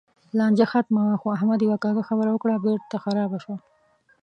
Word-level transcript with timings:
لانجه 0.37 0.65
ختمه 0.73 1.01
وه؛ 1.07 1.19
خو 1.21 1.27
احمد 1.37 1.59
یوه 1.65 1.77
کږه 1.83 2.03
خبره 2.09 2.29
وکړه، 2.31 2.55
بېرته 2.65 2.95
خرابه 3.03 3.37
شوه. 3.43 3.57